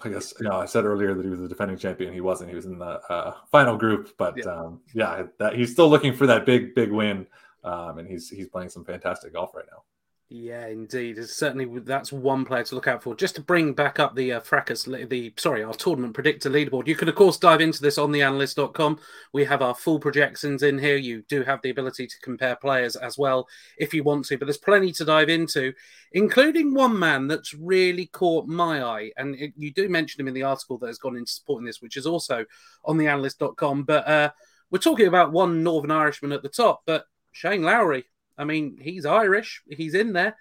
I 0.00 0.08
guess 0.08 0.34
you 0.38 0.48
know 0.48 0.56
I 0.56 0.66
said 0.66 0.84
earlier 0.84 1.14
that 1.14 1.24
he 1.24 1.30
was 1.30 1.40
the 1.40 1.48
defending 1.48 1.78
champion. 1.78 2.12
He 2.12 2.20
wasn't. 2.20 2.50
He 2.50 2.56
was 2.56 2.66
in 2.66 2.78
the 2.78 3.00
uh, 3.10 3.34
final 3.50 3.76
group, 3.76 4.14
but 4.16 4.36
yeah, 4.36 4.44
um, 4.44 4.80
yeah 4.94 5.24
that, 5.38 5.54
he's 5.54 5.72
still 5.72 5.88
looking 5.88 6.12
for 6.12 6.26
that 6.26 6.46
big 6.46 6.74
big 6.74 6.90
win, 6.90 7.26
um, 7.64 7.98
and 7.98 8.08
he's 8.08 8.28
he's 8.28 8.48
playing 8.48 8.68
some 8.68 8.84
fantastic 8.84 9.32
golf 9.32 9.54
right 9.54 9.66
now. 9.70 9.82
Yeah, 10.30 10.66
indeed. 10.66 11.16
It's 11.16 11.34
certainly 11.34 11.80
that's 11.80 12.12
one 12.12 12.44
player 12.44 12.62
to 12.62 12.74
look 12.74 12.86
out 12.86 13.02
for. 13.02 13.14
Just 13.14 13.36
to 13.36 13.40
bring 13.40 13.72
back 13.72 13.98
up 13.98 14.14
the 14.14 14.34
uh, 14.34 14.40
fracas, 14.40 14.84
the 14.84 15.32
sorry, 15.38 15.62
our 15.62 15.72
tournament 15.72 16.12
predictor 16.12 16.50
leaderboard. 16.50 16.86
You 16.86 16.96
can 16.96 17.08
of 17.08 17.14
course 17.14 17.38
dive 17.38 17.62
into 17.62 17.80
this 17.80 17.96
on 17.96 18.12
theanalyst.com. 18.12 18.98
We 19.32 19.46
have 19.46 19.62
our 19.62 19.74
full 19.74 19.98
projections 19.98 20.62
in 20.62 20.78
here. 20.78 20.96
You 20.96 21.22
do 21.30 21.44
have 21.44 21.62
the 21.62 21.70
ability 21.70 22.08
to 22.08 22.20
compare 22.20 22.56
players 22.56 22.94
as 22.94 23.16
well 23.16 23.48
if 23.78 23.94
you 23.94 24.02
want 24.04 24.26
to, 24.26 24.36
but 24.36 24.44
there's 24.44 24.58
plenty 24.58 24.92
to 24.92 25.04
dive 25.06 25.30
into, 25.30 25.72
including 26.12 26.74
one 26.74 26.98
man 26.98 27.26
that's 27.26 27.54
really 27.54 28.04
caught 28.04 28.46
my 28.46 28.82
eye, 28.84 29.12
and 29.16 29.34
it, 29.34 29.54
you 29.56 29.72
do 29.72 29.88
mention 29.88 30.20
him 30.20 30.28
in 30.28 30.34
the 30.34 30.42
article 30.42 30.76
that 30.76 30.88
has 30.88 30.98
gone 30.98 31.16
into 31.16 31.32
supporting 31.32 31.64
this, 31.64 31.80
which 31.80 31.96
is 31.96 32.06
also 32.06 32.44
on 32.84 32.98
theanalyst.com. 32.98 33.84
But 33.84 34.06
uh, 34.06 34.30
we're 34.70 34.78
talking 34.78 35.08
about 35.08 35.32
one 35.32 35.62
Northern 35.62 35.90
Irishman 35.90 36.32
at 36.32 36.42
the 36.42 36.50
top, 36.50 36.82
but 36.84 37.06
Shane 37.32 37.62
Lowry 37.62 38.04
I 38.38 38.44
mean, 38.44 38.78
he's 38.80 39.04
Irish, 39.04 39.62
he's 39.68 39.94
in 39.94 40.12
there, 40.12 40.36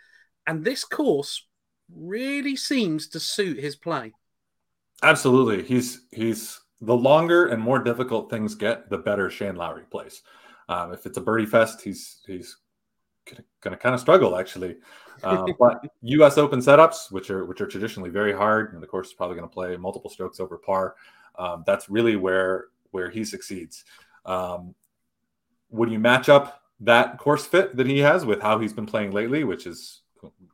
and 0.46 0.64
this 0.64 0.84
course 0.86 1.46
really 1.94 2.56
seems 2.56 3.10
to 3.10 3.20
suit 3.20 3.60
his 3.60 3.76
play. 3.76 4.14
Absolutely, 5.04 5.64
he's 5.64 6.02
he's 6.12 6.60
the 6.82 6.96
longer 6.96 7.48
and 7.48 7.62
more 7.62 7.80
difficult 7.80 8.30
things 8.30 8.56
get, 8.56 8.90
the 8.90 8.98
better 8.98 9.30
Shane 9.30 9.56
Lowry 9.56 9.84
plays. 9.90 10.22
Um, 10.70 10.94
if 10.94 11.06
it's 11.06 11.18
a 11.18 11.22
birdie 11.22 11.46
fest, 11.46 11.82
he's 11.82 12.22
he's 12.28 12.58
going 13.62 13.72
to 13.72 13.78
kind 13.78 13.96
of 13.96 14.02
struggle 14.02 14.38
actually. 14.38 14.78
Um, 15.24 15.54
but 15.60 15.84
U.S. 16.02 16.38
Open 16.38 16.60
setups, 16.60 17.12
which 17.12 17.30
are 17.30 17.46
which 17.46 17.62
are 17.62 17.68
traditionally 17.68 18.10
very 18.10 18.34
hard, 18.34 18.74
and 18.74 18.82
the 18.82 18.88
course 18.88 19.08
is 19.08 19.14
probably 19.14 19.36
going 19.36 19.50
to 19.50 19.54
play 19.54 19.78
multiple 19.78 20.10
strokes 20.10 20.40
over 20.40 20.58
par. 20.58 20.96
Um, 21.38 21.64
that's 21.66 21.90
really 21.90 22.16
where 22.16 22.66
where 22.92 23.10
he 23.10 23.24
succeeds. 23.24 23.84
Um, 24.26 24.76
when 25.70 25.90
you 25.90 26.00
match 26.00 26.30
up 26.30 26.62
that 26.82 27.18
course 27.18 27.46
fit 27.46 27.76
that 27.76 27.88
he 27.88 28.00
has 28.00 28.26
with 28.26 28.42
how 28.42 28.60
he's 28.60 28.74
been 28.74 28.86
playing 28.86 29.12
lately, 29.12 29.44
which 29.44 29.66
is 29.66 30.02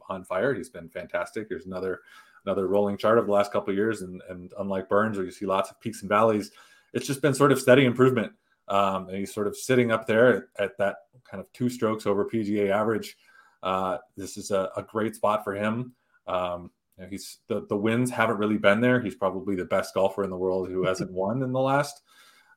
on 0.10 0.24
fire. 0.24 0.54
He's 0.54 0.70
been 0.70 0.90
fantastic. 0.90 1.50
There's 1.50 1.66
another 1.66 2.02
another 2.46 2.68
rolling 2.68 2.98
chart 2.98 3.18
of 3.18 3.26
the 3.26 3.32
last 3.32 3.52
couple 3.52 3.72
of 3.72 3.78
years, 3.78 4.02
and 4.02 4.22
and 4.30 4.54
unlike 4.60 4.90
Burns, 4.90 5.18
where 5.18 5.26
you 5.26 5.32
see 5.32 5.46
lots 5.46 5.70
of 5.70 5.80
peaks 5.80 6.02
and 6.02 6.10
valleys, 6.10 6.52
it's 6.94 7.08
just 7.08 7.22
been 7.22 7.34
sort 7.34 7.52
of 7.52 7.60
steady 7.60 7.86
improvement. 7.86 8.32
Um, 8.70 9.10
and 9.10 9.18
he's 9.18 9.34
sort 9.34 9.48
of 9.48 9.58
sitting 9.58 9.92
up 9.92 10.08
there 10.08 10.38
at, 10.38 10.44
at, 10.58 10.78
that 10.78 10.96
kind 11.30 11.42
of 11.42 11.52
two 11.52 11.68
strokes 11.68 12.06
over 12.06 12.24
PGA 12.24 12.70
average. 12.70 13.18
Uh, 13.62 13.98
this 14.16 14.38
is 14.38 14.52
a, 14.52 14.70
a, 14.78 14.84
great 14.84 15.16
spot 15.16 15.44
for 15.44 15.54
him. 15.54 15.94
Um, 16.28 16.72
you 16.98 17.04
know, 17.04 17.10
he's 17.10 17.40
the 17.48 17.66
the 17.68 17.76
wins 17.76 18.10
haven't 18.10 18.38
really 18.38 18.58
been 18.58 18.80
there. 18.80 19.02
He's 19.02 19.16
probably 19.16 19.56
the 19.56 19.66
best 19.66 19.94
golfer 19.94 20.24
in 20.24 20.30
the 20.30 20.38
world 20.38 20.70
who 20.70 20.86
hasn't 20.86 21.12
won 21.14 21.44
in 21.44 21.52
the 21.52 21.60
last 21.60 22.02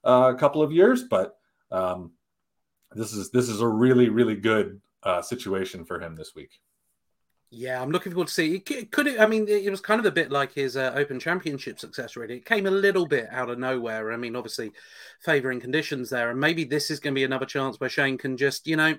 uh, 0.04 0.34
couple 0.34 0.62
of 0.62 0.70
years, 0.70 1.04
but 1.04 1.38
um, 1.72 2.12
this 2.92 3.12
is 3.12 3.30
this 3.30 3.48
is 3.48 3.60
a 3.60 3.68
really 3.68 4.08
really 4.08 4.34
good 4.34 4.80
uh, 5.02 5.22
situation 5.22 5.84
for 5.84 6.00
him 6.00 6.14
this 6.14 6.34
week. 6.34 6.60
Yeah, 7.50 7.80
I'm 7.80 7.90
looking 7.90 8.12
forward 8.12 8.28
to 8.28 8.34
see. 8.34 8.56
It 8.56 8.90
could 8.90 9.06
it? 9.06 9.20
I 9.20 9.26
mean, 9.26 9.46
it 9.48 9.70
was 9.70 9.80
kind 9.80 10.00
of 10.00 10.06
a 10.06 10.10
bit 10.10 10.32
like 10.32 10.52
his 10.52 10.76
uh, 10.76 10.92
Open 10.96 11.20
Championship 11.20 11.78
success. 11.78 12.16
Really, 12.16 12.38
it 12.38 12.44
came 12.44 12.66
a 12.66 12.70
little 12.70 13.06
bit 13.06 13.28
out 13.30 13.50
of 13.50 13.58
nowhere. 13.58 14.12
I 14.12 14.16
mean, 14.16 14.34
obviously, 14.34 14.72
favouring 15.20 15.60
conditions 15.60 16.10
there, 16.10 16.30
and 16.30 16.40
maybe 16.40 16.64
this 16.64 16.90
is 16.90 16.98
going 16.98 17.14
to 17.14 17.18
be 17.18 17.24
another 17.24 17.46
chance 17.46 17.78
where 17.78 17.88
Shane 17.88 18.18
can 18.18 18.36
just, 18.36 18.66
you 18.66 18.74
know, 18.74 18.98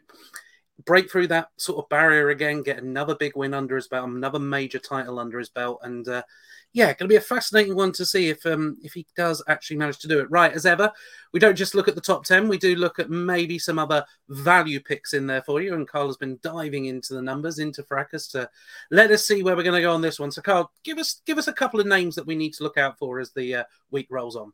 break 0.86 1.12
through 1.12 1.28
that 1.28 1.50
sort 1.58 1.84
of 1.84 1.90
barrier 1.90 2.30
again, 2.30 2.64
get 2.64 2.82
another 2.82 3.16
big 3.16 3.36
win 3.36 3.54
under 3.54 3.76
his 3.76 3.90
belt, 3.90 4.08
another 4.08 4.40
major 4.40 4.80
title 4.80 5.20
under 5.20 5.40
his 5.40 5.50
belt, 5.50 5.80
and 5.84 6.08
uh, 6.08 6.24
yeah, 6.74 6.88
going 6.88 6.98
to 6.98 7.08
be 7.08 7.16
a 7.16 7.22
fascinating 7.22 7.76
one 7.76 7.92
to 7.94 8.06
see 8.06 8.30
if 8.30 8.46
um, 8.46 8.78
if 8.84 8.94
he 8.94 9.06
does 9.16 9.44
actually 9.48 9.78
manage 9.78 10.00
to 10.00 10.08
do 10.08 10.20
it. 10.20 10.30
Right, 10.30 10.52
as 10.52 10.66
ever, 10.66 10.92
we 11.34 11.40
don't 11.40 11.56
just 11.56 11.74
look 11.74 11.88
at 11.88 11.96
the 11.96 12.02
top 12.02 12.26
ten; 12.26 12.48
we 12.48 12.58
do 12.58 12.76
look 12.76 13.00
at 13.00 13.10
maybe 13.10 13.58
some 13.58 13.80
other 13.80 14.06
value 14.30 14.80
picks 14.80 15.14
in 15.14 15.28
there 15.28 15.42
for 15.42 15.62
you. 15.62 15.74
And 15.74 15.88
Carl 15.88 16.08
has 16.08 16.18
been 16.18 16.40
diving 16.44 16.86
into 16.86 17.14
the 17.14 17.22
numbers, 17.22 17.60
into 17.60 17.84
Fracas, 17.84 18.28
to 18.30 18.50
let 18.92 19.12
us 19.12 19.26
see 19.26 19.44
where 19.44 19.56
we're 19.56 19.64
going 19.64 19.76
to 19.76 19.82
go 19.82 19.94
on 19.94 20.02
this 20.02 20.20
one. 20.20 20.32
So, 20.32 20.42
Carl, 20.42 20.72
give 20.84 20.98
us 20.98 21.22
give 21.26 21.38
us 21.38 21.48
a 21.48 21.54
couple 21.54 21.80
of 21.80 21.88
names 21.88 22.16
that 22.16 22.28
we 22.28 22.36
need 22.36 22.54
to 22.56 22.64
look 22.64 22.78
out 22.78 23.00
for 23.00 23.20
as 23.20 23.32
the 23.32 23.56
uh, 23.56 23.64
week 23.90 24.08
rolls 24.10 24.36
on. 24.36 24.54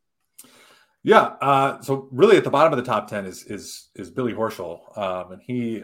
Yeah, 1.03 1.34
uh, 1.41 1.82
so 1.82 2.08
really 2.12 2.38
at 2.38 2.46
the 2.46 2.50
bottom 2.50 2.72
of 2.72 2.77
the 2.77 2.89
top 2.89 3.10
ten 3.10 3.25
is 3.25 3.43
is 3.46 3.89
is 3.96 4.10
Billy 4.10 4.34
Horschel, 4.34 4.98
um, 4.98 5.34
and 5.34 5.41
he 5.41 5.84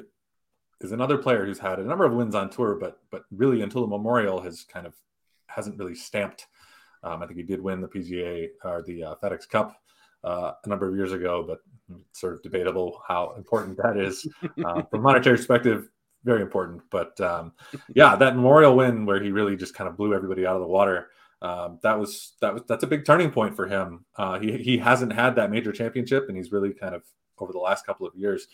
is 0.79 0.93
another 0.93 1.17
player 1.17 1.45
who's 1.45 1.59
had 1.59 1.79
a 1.79 1.83
number 1.83 2.05
of 2.05 2.13
wins 2.13 2.35
on 2.35 2.49
tour, 2.49 2.75
but 2.75 2.99
but 3.11 3.23
really 3.31 3.61
until 3.61 3.81
the 3.81 3.87
Memorial 3.87 4.39
has 4.39 4.63
kind 4.63 4.87
of 4.87 4.93
hasn't 5.53 5.77
really 5.77 5.95
stamped. 5.95 6.47
Um, 7.03 7.23
I 7.23 7.27
think 7.27 7.37
he 7.37 7.43
did 7.43 7.61
win 7.61 7.81
the 7.81 7.87
PGA 7.87 8.49
or 8.63 8.83
the 8.83 9.03
uh, 9.03 9.15
FedEx 9.21 9.47
Cup 9.47 9.81
uh, 10.23 10.53
a 10.63 10.69
number 10.69 10.87
of 10.87 10.95
years 10.95 11.11
ago, 11.11 11.43
but 11.45 11.59
sort 12.11 12.33
of 12.33 12.43
debatable 12.43 13.01
how 13.07 13.33
important 13.37 13.77
that 13.77 13.97
is 13.97 14.27
uh, 14.65 14.81
from 14.83 15.01
monetary 15.01 15.37
perspective. 15.37 15.89
Very 16.25 16.41
important, 16.41 16.81
but 16.89 17.19
um, 17.21 17.53
yeah, 17.95 18.17
that 18.17 18.35
Memorial 18.35 18.75
win 18.75 19.05
where 19.05 19.23
he 19.23 19.31
really 19.31 19.55
just 19.55 19.73
kind 19.73 19.89
of 19.89 19.95
blew 19.95 20.13
everybody 20.13 20.45
out 20.45 20.55
of 20.55 20.61
the 20.61 20.67
water. 20.67 21.11
Um, 21.41 21.79
that 21.81 21.97
was 21.97 22.33
that 22.41 22.53
was 22.53 22.63
that's 22.67 22.83
a 22.83 22.87
big 22.87 23.05
turning 23.05 23.31
point 23.31 23.55
for 23.55 23.67
him. 23.67 24.03
Uh, 24.17 24.37
he 24.37 24.57
he 24.57 24.77
hasn't 24.77 25.13
had 25.13 25.35
that 25.37 25.49
major 25.49 25.71
championship, 25.71 26.25
and 26.27 26.35
he's 26.35 26.51
really 26.51 26.73
kind 26.73 26.93
of 26.93 27.03
over 27.37 27.53
the 27.53 27.59
last 27.59 27.85
couple 27.85 28.05
of 28.05 28.13
years 28.15 28.47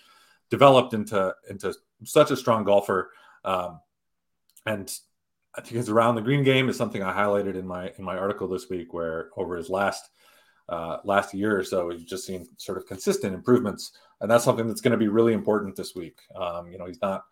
developed 0.51 0.93
into 0.93 1.33
into 1.49 1.73
such 2.03 2.29
a 2.29 2.37
strong 2.37 2.63
golfer. 2.63 3.11
Um, 3.43 3.79
and 4.67 4.91
I 5.57 5.61
think 5.61 5.75
his 5.75 5.89
around 5.89 6.15
the 6.15 6.21
green 6.21 6.43
game 6.43 6.69
is 6.69 6.77
something 6.77 7.01
I 7.01 7.13
highlighted 7.13 7.55
in 7.55 7.65
my 7.65 7.91
in 7.97 8.03
my 8.03 8.17
article 8.17 8.47
this 8.47 8.69
week, 8.69 8.93
where 8.93 9.29
over 9.37 9.55
his 9.55 9.69
last 9.69 10.09
uh, 10.67 10.97
last 11.03 11.33
year 11.33 11.57
or 11.57 11.63
so, 11.63 11.89
he's 11.89 12.03
just 12.03 12.25
seen 12.25 12.47
sort 12.57 12.77
of 12.77 12.85
consistent 12.87 13.33
improvements, 13.33 13.91
and 14.21 14.29
that's 14.29 14.43
something 14.43 14.67
that's 14.67 14.81
going 14.81 14.91
to 14.91 14.97
be 14.97 15.07
really 15.07 15.33
important 15.33 15.75
this 15.75 15.95
week. 15.95 16.19
Um, 16.35 16.67
you 16.71 16.77
know, 16.77 16.85
he's 16.85 17.01
not 17.01 17.23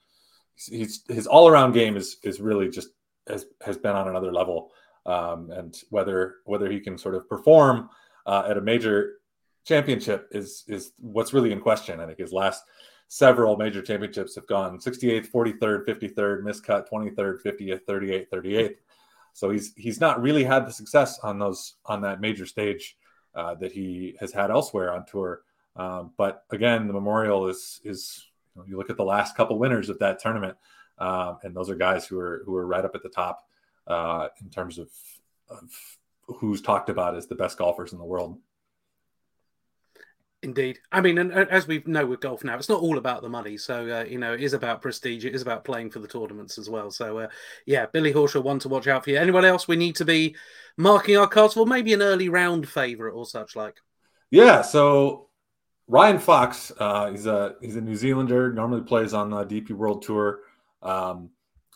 he's 0.55 1.03
his 1.07 1.27
all 1.27 1.47
around 1.47 1.73
game 1.73 1.97
is 1.97 2.17
is 2.23 2.39
really 2.39 2.69
just 2.69 2.89
has 3.27 3.45
has 3.65 3.77
been 3.77 3.95
on 3.95 4.07
another 4.07 4.31
level, 4.31 4.71
um, 5.05 5.51
and 5.51 5.75
whether 5.89 6.35
whether 6.45 6.71
he 6.71 6.79
can 6.79 6.97
sort 6.97 7.15
of 7.15 7.27
perform 7.27 7.89
uh, 8.25 8.43
at 8.47 8.57
a 8.57 8.61
major 8.61 9.15
championship 9.65 10.27
is 10.31 10.63
is 10.67 10.91
what's 10.99 11.33
really 11.33 11.51
in 11.51 11.59
question. 11.59 11.99
I 11.99 12.05
think 12.05 12.19
his 12.19 12.33
last 12.33 12.63
several 13.13 13.55
major 13.57 13.83
championships 13.83 14.33
have 14.33 14.47
gone 14.47 14.79
68th, 14.79 15.29
43rd, 15.29 15.85
53rd, 15.85 16.41
miscut 16.41 16.89
23rd, 16.89 17.43
50th, 17.43 17.81
38th, 17.87 18.27
38th. 18.29 18.75
So 19.33 19.51
he's 19.51 19.71
he's 19.75 19.99
not 20.01 20.19
really 20.19 20.43
had 20.43 20.65
the 20.65 20.73
success 20.73 21.19
on 21.19 21.37
those 21.37 21.75
on 21.85 22.01
that 22.01 22.21
major 22.21 22.47
stage 22.47 22.97
uh, 23.35 23.53
that 23.55 23.71
he 23.71 24.17
has 24.19 24.31
had 24.31 24.49
elsewhere 24.49 24.91
on 24.91 25.05
tour. 25.05 25.41
Um, 25.75 26.11
but 26.17 26.43
again, 26.49 26.87
the 26.87 26.93
Memorial 26.93 27.47
is 27.47 27.81
is 27.83 28.25
you, 28.55 28.61
know, 28.61 28.67
you, 28.67 28.77
look 28.77 28.89
at 28.89 28.97
the 28.97 29.05
last 29.05 29.37
couple 29.37 29.59
winners 29.59 29.89
of 29.89 29.99
that 29.99 30.17
tournament, 30.17 30.57
um, 30.97 31.37
and 31.43 31.55
those 31.55 31.69
are 31.69 31.75
guys 31.75 32.07
who 32.07 32.17
are 32.17 32.41
who 32.47 32.55
are 32.55 32.65
right 32.65 32.83
up 32.83 32.95
at 32.95 33.03
the 33.03 33.09
top 33.09 33.47
uh, 33.85 34.27
in 34.41 34.49
terms 34.49 34.79
of, 34.79 34.89
of 35.49 35.69
who's 36.25 36.63
talked 36.63 36.89
about 36.89 37.15
as 37.15 37.27
the 37.27 37.35
best 37.35 37.59
golfers 37.59 37.93
in 37.93 37.99
the 37.99 38.05
world. 38.05 38.39
Indeed. 40.43 40.79
I 40.91 40.99
mean, 40.99 41.17
and 41.17 41.31
as 41.31 41.67
we 41.67 41.81
know 41.85 42.05
with 42.05 42.19
golf 42.19 42.43
now, 42.43 42.57
it's 42.57 42.67
not 42.67 42.81
all 42.81 42.97
about 42.97 43.21
the 43.21 43.29
money. 43.29 43.57
So, 43.57 43.87
uh, 43.87 44.03
you 44.03 44.17
know, 44.17 44.33
it 44.33 44.41
is 44.41 44.51
about 44.51 44.81
prestige. 44.81 45.23
It 45.23 45.33
is 45.33 45.41
about 45.41 45.63
playing 45.63 45.89
for 45.89 45.99
the 45.99 46.07
tournaments 46.07 46.57
as 46.57 46.69
well. 46.69 46.91
So, 46.91 47.19
uh, 47.19 47.27
yeah, 47.65 47.85
Billy 47.85 48.11
Horschel, 48.11 48.43
one 48.43 48.59
to 48.59 48.67
watch 48.67 48.87
out 48.87 49.05
for 49.05 49.11
you. 49.11 49.17
Anyone 49.17 49.45
else 49.45 49.69
we 49.69 49.77
need 49.77 49.95
to 49.95 50.05
be 50.05 50.35
marking 50.75 51.15
our 51.15 51.27
cards 51.27 51.53
for? 51.53 51.65
Maybe 51.65 51.93
an 51.93 52.01
early 52.01 52.27
round 52.27 52.67
favourite 52.67 53.13
or 53.13 53.25
such 53.25 53.55
like? 53.55 53.77
Yeah. 54.31 54.61
So, 54.61 55.29
Ryan 55.87 56.19
Fox, 56.19 56.73
uh, 56.77 57.09
he's 57.09 57.25
a 57.25 57.55
he's 57.61 57.77
a 57.77 57.81
New 57.81 57.95
Zealander. 57.95 58.51
Normally 58.51 58.81
plays 58.81 59.13
on 59.13 59.29
the 59.29 59.45
DP 59.45 59.71
World 59.71 60.01
Tour. 60.01 60.41
Um, 60.81 61.29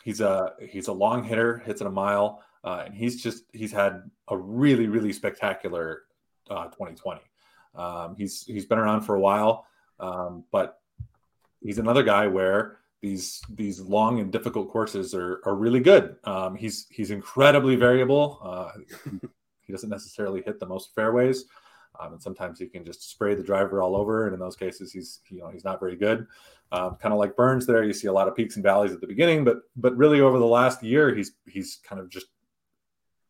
he's 0.04 0.20
a 0.20 0.54
he's 0.60 0.90
a 0.90 0.94
long 0.94 1.24
hitter, 1.24 1.60
hits 1.60 1.80
it 1.80 1.88
a 1.88 1.92
mile, 1.92 2.44
uh, 2.66 2.84
and 2.86 2.94
he's 2.94 3.24
just 3.24 3.46
he's 3.54 3.72
had 3.72 4.04
a 4.28 4.36
really 4.36 4.88
really 4.88 5.14
spectacular 5.14 6.04
2020. 6.50 7.22
Uh, 7.78 8.06
um, 8.08 8.16
he's 8.16 8.44
he's 8.46 8.66
been 8.66 8.80
around 8.80 9.02
for 9.02 9.16
a 9.16 9.20
while, 9.20 9.66
um, 10.00 10.44
but 10.52 10.80
he's 11.62 11.78
another 11.78 12.04
guy 12.04 12.28
where 12.28 12.80
these 13.02 13.42
these 13.50 13.80
long 13.80 14.20
and 14.20 14.32
difficult 14.32 14.70
courses 14.70 15.14
are 15.14 15.42
are 15.46 15.56
really 15.56 15.80
good. 15.80 16.16
Um, 16.24 16.56
he's 16.56 16.88
he's 16.90 17.12
incredibly 17.12 17.76
variable. 17.76 18.40
Uh, 18.44 18.72
he 19.62 19.74
doesn't 19.74 19.90
necessarily 19.90 20.42
hit 20.42 20.60
the 20.60 20.66
most 20.66 20.96
fairways, 20.96 21.46
um, 22.00 22.14
and 22.14 22.22
sometimes 22.22 22.60
he 22.60 22.68
can 22.68 22.84
just 22.84 23.10
spray 23.10 23.36
the 23.36 23.44
driver 23.44 23.82
all 23.82 23.96
over. 23.96 24.26
And 24.26 24.34
in 24.34 24.40
those 24.40 24.56
cases, 24.56 24.92
he's 24.92 25.20
you 25.30 25.40
know 25.40 25.50
he's 25.50 25.66
not 25.66 25.80
very 25.80 25.96
good. 25.96 26.28
Um, 26.72 26.96
kind 26.96 27.14
of 27.14 27.20
like 27.20 27.36
Burns, 27.36 27.66
there 27.66 27.84
you 27.84 27.94
see 27.94 28.08
a 28.08 28.14
lot 28.14 28.28
of 28.28 28.36
peaks 28.36 28.56
and 28.56 28.64
valleys 28.64 28.92
at 28.92 29.00
the 29.00 29.08
beginning, 29.08 29.44
but 29.44 29.58
but 29.76 29.96
really 29.96 30.22
over 30.22 30.40
the 30.40 30.46
last 30.46 30.84
year, 30.84 31.14
he's 31.14 31.34
he's 31.46 31.80
kind 31.84 32.02
of 32.02 32.10
just 32.10 32.28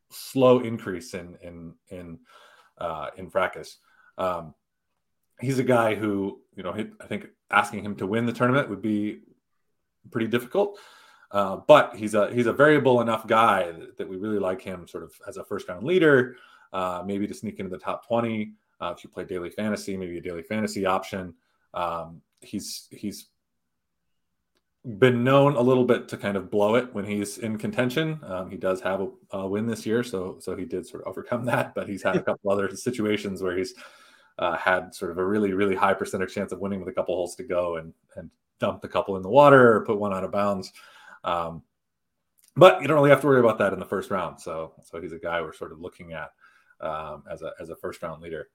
slow 0.10 0.60
increase 0.60 1.13
in 1.13 1.38
in 1.42 1.74
in 1.89 2.20
uh, 2.77 3.10
in 3.18 3.30
fracas. 3.30 3.77
Um, 4.17 4.53
he's 5.39 5.59
a 5.59 5.63
guy 5.63 5.95
who, 5.95 6.41
you 6.55 6.63
know, 6.63 6.74
I 7.00 7.05
think 7.05 7.27
asking 7.51 7.83
him 7.83 7.95
to 7.97 8.07
win 8.07 8.25
the 8.25 8.33
tournament 8.33 8.69
would 8.69 8.81
be 8.81 9.21
pretty 10.12 10.27
difficult. 10.27 10.79
Uh, 11.31 11.57
but 11.67 11.95
he's 11.95 12.13
a 12.13 12.33
he's 12.33 12.45
a 12.45 12.53
variable 12.53 13.01
enough 13.01 13.27
guy 13.27 13.71
that, 13.71 13.97
that, 13.97 14.07
we 14.07 14.15
really 14.15 14.39
like 14.39 14.62
him 14.62 14.88
sort 14.88 15.03
of 15.03 15.12
as 15.27 15.36
a 15.36 15.43
first 15.43 15.67
round 15.67 15.86
leader, 15.86 16.38
uh, 16.71 17.03
maybe 17.05 17.27
to 17.27 17.33
sneak 17.33 17.59
into 17.59 17.69
the 17.69 17.77
top 17.77 18.07
twenty. 18.07 18.53
Uh, 18.79 18.93
if 18.95 19.03
you 19.03 19.09
play 19.09 19.25
daily 19.25 19.50
fantasy, 19.50 19.97
maybe 19.97 20.17
a 20.17 20.21
daily 20.21 20.43
fantasy 20.43 20.86
option. 20.86 21.33
Um, 21.74 22.21
he's 22.39 22.88
he's 22.91 23.27
been 25.00 25.24
known 25.24 25.55
a 25.55 25.62
little 25.62 25.83
bit 25.83 26.07
to 26.07 26.15
kind 26.17 26.38
of 26.38 26.50
blow 26.50 26.75
it 26.75 26.93
when 26.93 27.03
he's 27.03 27.39
in 27.39 27.57
contention. 27.57 28.21
Um, 28.24 28.50
he 28.50 28.55
does 28.55 28.79
have 28.79 29.01
a, 29.01 29.09
a, 29.31 29.47
win 29.47 29.67
this 29.67 29.86
year, 29.86 30.03
so 30.03 30.38
so 30.39 30.55
he 30.55 30.63
did 30.63 30.88
sort 30.88 31.03
of 31.03 31.09
overcome 31.09 31.43
that. 31.51 31.75
But 31.75 31.89
he's 31.89 32.03
had 32.03 32.15
a 32.15 32.24
couple 32.24 32.51
other 32.51 32.74
situations 32.74 33.41
where 33.41 33.57
he's 33.57 33.74
uh, 34.39 34.58
had 34.58 34.94
sort 34.94 35.12
of 35.12 35.17
a 35.17 35.25
really, 35.25 35.53
really 35.53 35.75
high 35.75 35.94
percentage 35.94 36.34
chance 36.34 36.51
of 36.51 36.60
winning 36.60 36.79
with 36.79 36.89
a 36.89 36.94
couple 36.94 37.15
holes 37.15 37.36
to 37.36 37.44
go 37.44 37.77
and, 37.77 37.94
and 38.15 38.29
dumped 38.60 38.86
a 38.86 38.88
couple 38.88 39.17
in 39.17 39.24
the 39.24 39.29
water 39.29 39.75
or 39.75 39.86
put 39.86 40.00
one 40.00 40.13
out 40.13 40.24
of 40.24 40.32
bounds. 40.32 40.72
Um, 41.24 41.63
but 42.56 42.82
you 42.82 42.88
don't 42.88 42.98
really 42.98 43.10
have 43.10 43.22
to 43.22 43.27
worry 43.27 43.39
about 43.39 43.60
that 43.60 43.74
in 43.74 43.79
the 43.79 43.86
first 43.86 44.10
round. 44.10 44.39
So, 44.39 44.74
so 44.84 45.00
he's 45.00 45.12
a 45.12 45.20
guy 45.20 45.41
we're 45.41 45.53
sort 45.53 45.72
of 45.72 45.79
looking 45.79 46.13
at 46.13 46.32
um, 46.82 47.24
as 47.29 47.41
a 47.41 47.53
as 47.60 47.70
a 47.70 47.75
first 47.75 48.01
round 48.01 48.22
leader. 48.22 48.50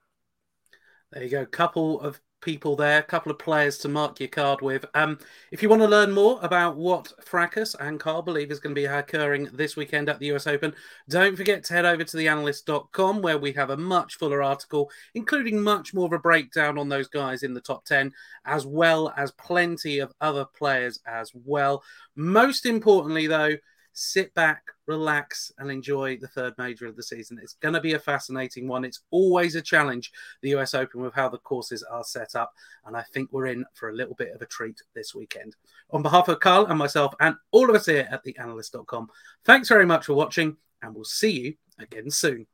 There 1.13 1.23
you 1.23 1.29
go. 1.29 1.45
Couple 1.47 2.01
of 2.01 2.21
people 2.43 2.77
there, 2.77 2.99
a 2.99 3.03
couple 3.03 3.33
of 3.33 3.39
players 3.39 3.79
to 3.79 3.89
mark 3.89 4.21
your 4.21 4.29
card 4.29 4.61
with. 4.61 4.85
Um, 4.95 5.19
if 5.51 5.63
you 5.63 5.69
want 5.69 5.81
to 5.81 5.89
learn 5.89 6.13
more 6.13 6.39
about 6.43 6.77
what 6.77 7.13
Fracas 7.25 7.75
and 7.81 7.99
Carl 7.99 8.21
believe 8.21 8.51
is 8.51 8.61
going 8.61 8.75
to 8.75 8.81
be 8.81 8.85
occurring 8.85 9.49
this 9.53 9.77
weekend 9.77 10.09
at 10.09 10.19
the 10.19 10.33
US 10.33 10.47
Open, 10.47 10.75
don't 11.09 11.37
forget 11.37 11.65
to 11.65 11.73
head 11.73 11.87
over 11.87 12.05
to 12.05 12.17
theanalyst.com 12.17 13.23
where 13.23 13.39
we 13.39 13.53
have 13.53 13.71
a 13.71 13.77
much 13.77 14.17
fuller 14.17 14.43
article, 14.43 14.91
including 15.15 15.63
much 15.63 15.95
more 15.95 16.07
of 16.07 16.13
a 16.13 16.19
breakdown 16.19 16.77
on 16.77 16.89
those 16.89 17.09
guys 17.09 17.43
in 17.43 17.55
the 17.55 17.61
top 17.61 17.85
10, 17.85 18.13
as 18.45 18.67
well 18.67 19.15
as 19.17 19.31
plenty 19.33 20.01
of 20.01 20.13
other 20.21 20.45
players 20.45 21.01
as 21.07 21.33
well. 21.35 21.83
Most 22.17 22.67
importantly, 22.67 23.27
though, 23.27 23.57
sit 23.93 24.35
back, 24.35 24.65
relax, 24.87 25.53
and 25.59 25.71
enjoy 25.71 26.17
the 26.17 26.29
third 26.29 26.55
major 26.59 26.87
of 26.87 26.97
the 26.97 27.03
season. 27.03 27.39
It's 27.43 27.55
going 27.55 27.75
to 27.75 27.81
be 27.81 27.95
a 27.95 27.99
fascinating 27.99 28.69
one. 28.69 28.85
It's 28.85 29.03
always 29.11 29.55
a 29.55 29.63
challenge, 29.63 30.13
the 30.43 30.51
US 30.57 30.75
Open, 30.75 31.01
with 31.03 31.15
how 31.15 31.29
the 31.29 31.39
courses 31.39 31.83
are 31.83 32.05
set 32.05 32.35
up. 32.35 32.53
And 32.87 32.97
I 32.97 33.03
think 33.13 33.31
we're 33.33 33.47
in 33.47 33.65
for 33.75 33.91
a 33.91 33.95
little 33.95 34.15
bit 34.15 34.35
of 34.35 34.43
a 34.43 34.47
treat 34.47 34.81
this 34.95 35.15
weekend. 35.15 35.57
On 35.91 36.03
behalf 36.03 36.29
of 36.29 36.41
Carl 36.41 36.67
and 36.67 36.79
myself, 36.79 37.15
and 37.21 37.37
all 37.51 37.69
of 37.69 37.77
us 37.77 37.87
here 37.87 38.09
at 38.11 38.25
theanalyst.com, 38.25 39.09
thanks 39.45 39.69
very 39.69 39.87
much 39.87 40.07
for 40.07 40.15
watching, 40.15 40.57
and 40.83 40.95
we'll 40.95 41.05
see 41.05 41.31
you 41.31 41.55
again 41.79 42.11
soon. 42.11 42.47